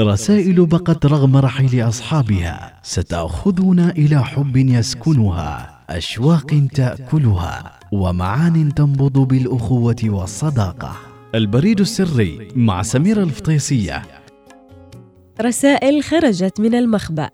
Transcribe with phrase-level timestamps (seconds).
[0.00, 10.96] رسائل بقت رغم رحيل أصحابها ستاخذنا إلى حب يسكنها أشواق تأكلها ومعان تنبض بالأخوة والصداقة.
[11.34, 14.02] البريد السري مع سميره الفطيسية.
[15.40, 17.30] رسائل خرجت من المخبأ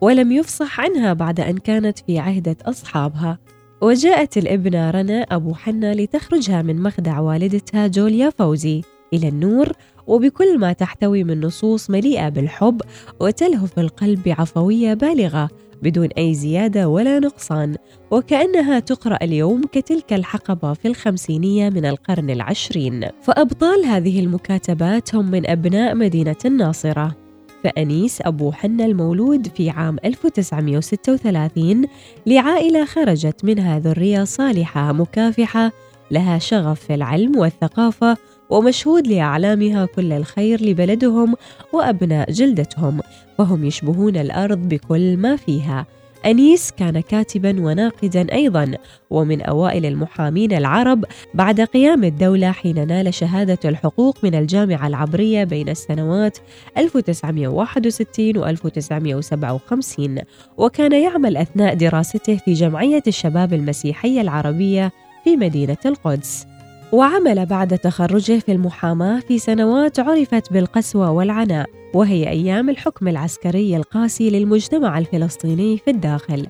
[0.00, 3.38] ولم يفصح عنها بعد أن كانت في عهدة أصحابها
[3.80, 9.72] وجاءت الابنة رنا أبو حنا لتخرجها من مخدع والدتها جوليا فوزي إلى النور
[10.06, 12.82] وبكل ما تحتوي من نصوص مليئة بالحب
[13.20, 15.50] وتلهف القلب بعفوية بالغة
[15.82, 17.76] بدون أي زيادة ولا نقصان.
[18.10, 23.08] وكأنها تقرأ اليوم كتلك الحقبة في الخمسينية من القرن العشرين.
[23.22, 27.16] فأبطال هذه المكاتبات هم من أبناء مدينة الناصرة.
[27.64, 31.86] فأنيس أبو حنا المولود في عام 1936
[32.26, 35.72] لعائلة خرجت منها ذرية صالحة مكافحة
[36.10, 38.16] لها شغف في العلم والثقافة
[38.52, 41.34] ومشهود لأعلامها كل الخير لبلدهم
[41.72, 43.00] وأبناء جلدتهم
[43.38, 45.86] وهم يشبهون الأرض بكل ما فيها.
[46.26, 48.72] أنيس كان كاتبا وناقدا أيضا
[49.10, 55.68] ومن أوائل المحامين العرب بعد قيام الدولة حين نال شهادة الحقوق من الجامعة العبرية بين
[55.68, 56.38] السنوات
[56.78, 60.18] 1961 و 1957
[60.56, 64.92] وكان يعمل أثناء دراسته في جمعية الشباب المسيحية العربية
[65.24, 66.51] في مدينة القدس.
[66.92, 74.30] وعمل بعد تخرجه في المحاماة في سنوات عرفت بالقسوة والعناء وهي أيام الحكم العسكري القاسي
[74.30, 76.46] للمجتمع الفلسطيني في الداخل.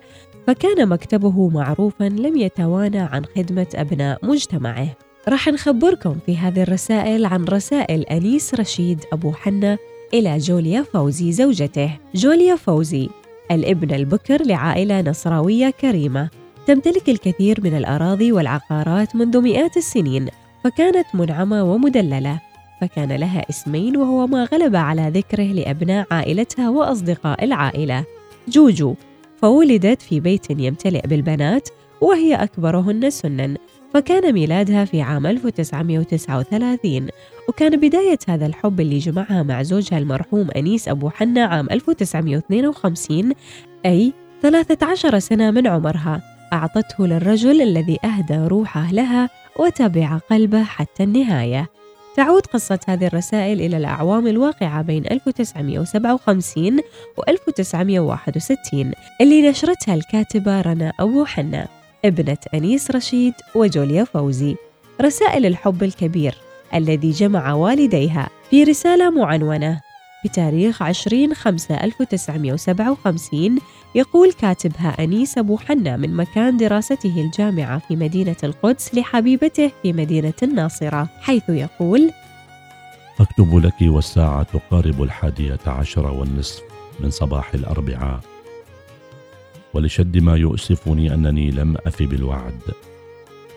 [0.46, 4.96] فكان مكتبه معروفا لم يتوانى عن خدمة أبناء مجتمعه.
[5.28, 9.78] راح نخبركم في هذه الرسائل عن رسائل أنيس رشيد أبو حنا
[10.14, 11.98] إلى جوليا فوزي زوجته.
[12.14, 13.08] جوليا فوزي
[13.50, 16.41] الابن البكر لعائلة نصراوية كريمة.
[16.66, 20.28] تمتلك الكثير من الأراضي والعقارات منذ مئات السنين
[20.64, 22.40] فكانت منعمة ومدللة
[22.80, 28.04] فكان لها اسمين وهو ما غلب على ذكره لأبناء عائلتها وأصدقاء العائلة.
[28.48, 28.94] جوجو
[29.36, 31.68] فولدت في بيت يمتلئ بالبنات
[32.00, 33.56] وهي أكبرهن سنا
[33.94, 37.08] فكان ميلادها في عام 1939
[37.48, 43.32] وكان بداية هذا الحب اللي جمعها مع زوجها المرحوم أنيس أبو حنا عام 1952
[43.86, 44.12] أي
[44.42, 46.31] 13 سنة من عمرها.
[46.52, 51.68] أعطته للرجل الذي أهدى روحه لها وتبع قلبه حتى النهاية.
[52.16, 56.78] تعود قصة هذه الرسائل إلى الأعوام الواقعة بين 1957
[57.18, 61.66] و 1961 اللي نشرتها الكاتبة رنا أبو حنا
[62.04, 64.56] ابنة أنيس رشيد وجوليا فوزي.
[65.00, 66.34] رسائل الحب الكبير
[66.74, 69.91] الذي جمع والديها في رسالة معنونة.
[70.24, 73.58] بتاريخ 20 5 1957
[73.94, 80.34] يقول كاتبها أنيس أبو حنا من مكان دراسته الجامعة في مدينة القدس لحبيبته في مدينة
[80.42, 82.10] الناصرة حيث يقول
[83.20, 86.62] أكتب لك والساعة تقارب الحادية عشر والنصف
[87.00, 88.20] من صباح الأربعاء.
[89.74, 92.60] ولشد ما يؤسفني أنني لم أف بالوعد.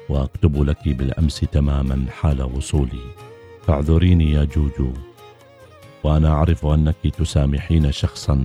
[0.10, 3.02] وأكتب لك بالأمس تماما حال وصولي.
[3.68, 4.94] فاعذريني يا جوجو.
[6.06, 8.44] وأنا أعرف أنك تسامحين شخصا.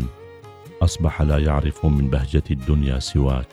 [0.82, 3.46] أصبح لا يعرف من بهجة الدنيا سواك.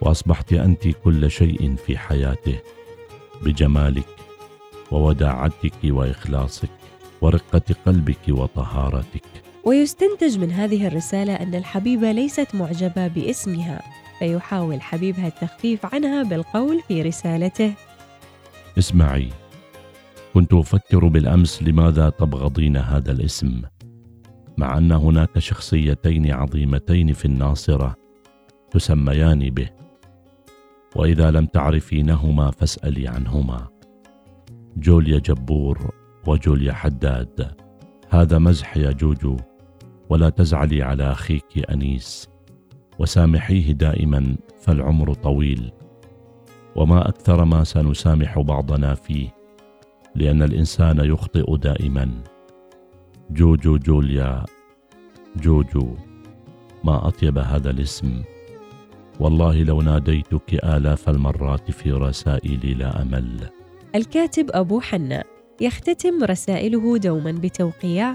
[0.00, 2.58] وأصبحت أنت كل شيء في حياته
[3.42, 4.06] بجمالك
[4.90, 6.70] ووداعتك وإخلاصك
[7.20, 9.24] ورقة قلبك وطهارتك.
[9.64, 13.82] ويستنتج من هذه الرسالة أن الحبيبة ليست معجبة باسمها
[14.18, 17.74] فيحاول حبيبها التخفيف عنها بالقول في رسالته.
[18.78, 19.28] اسمعي
[20.34, 23.62] كنت أفكر بالأمس لماذا تبغضين هذا الاسم
[24.56, 27.96] مع أن هناك شخصيتين عظيمتين في الناصرة
[28.70, 29.70] تسميان به
[30.96, 33.68] وإذا لم تعرفينهما فاسألي عنهما.
[34.76, 35.94] جوليا جبور
[36.26, 37.54] وجوليا حداد
[38.10, 39.36] هذا مزح يا جوجو
[40.08, 42.28] ولا تزعلي على أخيك أنيس
[42.98, 45.72] وسامحيه دائما فالعمر طويل
[46.76, 49.41] وما أكثر ما سنسامح بعضنا فيه.
[50.14, 52.08] لأن الإنسان يخطئ دائما.
[53.30, 54.44] جوجو جوليا
[55.36, 55.96] جوجو
[56.84, 58.22] ما أطيب هذا الاسم.
[59.20, 63.48] والله لو ناديتك آلاف المرات في رسائلي لا أمل.
[63.94, 65.24] الكاتب أبو حنا
[65.60, 68.14] يختتم رسائله دوما بتوقيع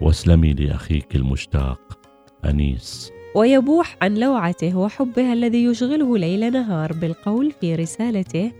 [0.00, 1.98] واسلمي لأخيك المشتاق
[2.44, 3.12] أنيس.
[3.34, 8.52] ويبوح عن لوعته وحبها الذي يشغله ليل نهار بالقول في رسالته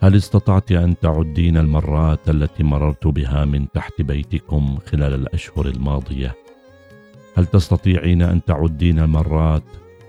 [0.00, 6.34] هل استطعت أن تعدين المرات التي مررت بها من تحت بيتكم خلال الأشهر الماضية؟
[7.36, 9.62] هل تستطيعين أن تعدين المرات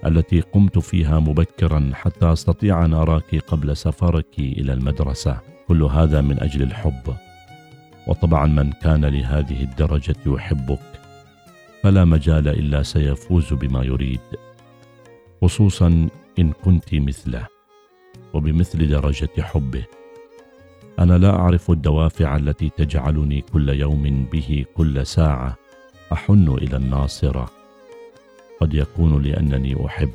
[0.06, 6.40] التي قمت فيها مبكرا حتى أستطيع أن أراك قبل سفرك إلى المدرسة؟ كل هذا من
[6.40, 7.16] أجل الحب.
[8.08, 11.00] وطبعا من كان لهذه الدرجة يحبك
[11.84, 14.22] فلا مجال إلا سيفوز بما يريد
[15.42, 16.08] خصوصا
[16.40, 17.59] إن كنت مثله.
[18.34, 19.84] وبمثل درجة حبه.
[21.00, 25.58] أنا لا أعرف الدوافع التي تجعلني كل يوم به كل ساعة
[26.14, 27.50] أحن إلى الناصرة.
[28.62, 30.10] قد يكون لأنني أحب.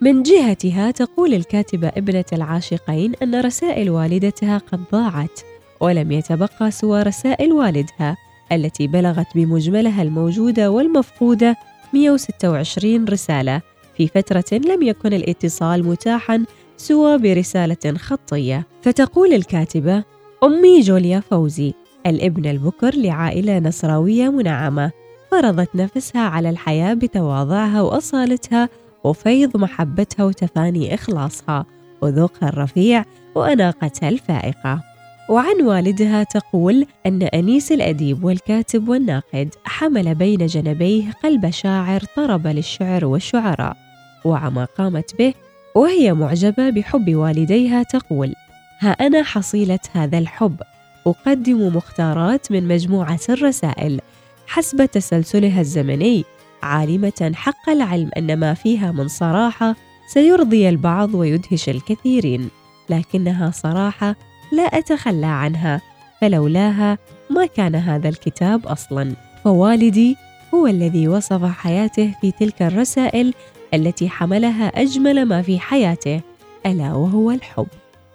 [0.00, 5.40] من جهتها تقول الكاتبة ابنة العاشقين أن رسائل والدتها قد ضاعت
[5.80, 8.16] ولم يتبقى سوى رسائل والدها
[8.52, 11.56] التي بلغت بمجملها الموجودة والمفقودة
[11.94, 13.62] 126 رسالة.
[13.98, 16.44] في فترة لم يكن الاتصال متاحا
[16.76, 18.66] سوى برسالة خطية.
[18.82, 20.04] فتقول الكاتبة
[20.44, 21.74] أمي جوليا فوزي
[22.06, 24.90] الابن البكر لعائلة نصراوية منعمة.
[25.30, 28.68] فرضت نفسها على الحياة بتواضعها وأصالتها
[29.04, 31.66] وفيض محبتها وتفاني إخلاصها.
[32.02, 33.04] وذوقها الرفيع
[33.34, 34.82] وأناقتها الفائقة.
[35.30, 43.04] وعن والدها تقول أن أنيس الأديب والكاتب والناقد حمل بين جنبيه قلب شاعر طرب للشعر
[43.04, 43.87] والشعراء.
[44.24, 45.34] وعما قامت به
[45.74, 48.34] وهي معجبة بحب والديها تقول
[48.80, 50.62] ها أنا حصيلة هذا الحب
[51.06, 54.00] أقدم مختارات من مجموعة الرسائل
[54.46, 56.24] حسب تسلسلها الزمني
[56.62, 59.76] عالمة حق العلم أن ما فيها من صراحة
[60.08, 62.48] سيرضي البعض ويدهش الكثيرين
[62.90, 64.16] لكنها صراحة
[64.52, 65.80] لا أتخلى عنها
[66.20, 66.98] فلولاها
[67.30, 69.12] ما كان هذا الكتاب أصلا.
[69.44, 70.16] فوالدي
[70.54, 73.34] هو الذي وصف حياته في تلك الرسائل
[73.74, 76.20] التي حملها أجمل ما في حياته
[76.66, 77.66] ألا وهو الحب.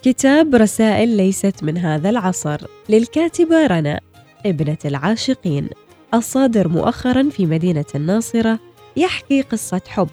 [0.04, 2.62] كتاب رسائل ليست من هذا العصر.
[2.90, 4.00] للكاتبة رنا
[4.46, 5.70] ابنة العاشقين.
[6.14, 8.60] الصادر مؤخرا في مدينة الناصرة
[8.98, 10.10] يحكي قصة حب.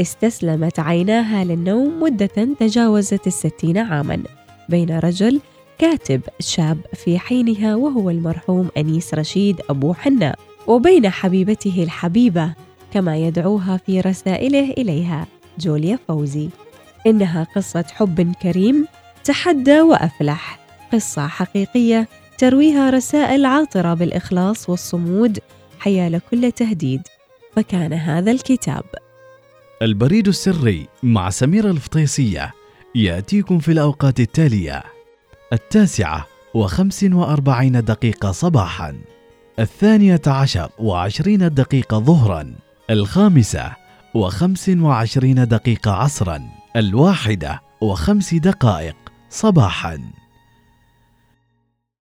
[0.00, 4.22] استسلمت عيناها للنوم مدة تجاوزت الستين عاما
[4.68, 5.40] بين رجل
[5.78, 12.54] كاتب شاب في حينها وهو المرحوم أنيس رشيد أبو حنا وبين حبيبته الحبيبة
[12.92, 15.26] كما يدعوها في رسائله إليها
[15.58, 16.48] جوليا فوزي.
[17.06, 18.86] إنها قصة حب كريم
[19.24, 20.58] تحدى وأفلح.
[20.92, 22.08] قصة حقيقية
[22.38, 25.38] ترويها رسائل عاطرة بالإخلاص والصمود
[25.78, 27.02] حيال كل تهديد.
[27.56, 28.84] فكان هذا الكتاب.
[29.82, 32.52] البريد السري مع سميرة الفطيسية
[32.94, 34.82] يأتيكم في الأوقات التالية.
[35.52, 39.00] التاسعة وخمس وأربعين دقيقة صباحا.
[39.58, 42.54] الثانية عشر وعشرين دقيقة ظهرا.
[42.90, 43.72] الخامسة
[44.14, 48.96] وخمس وعشرين دقيقة عصرا الواحدة وخمس دقائق
[49.28, 50.00] صباحا.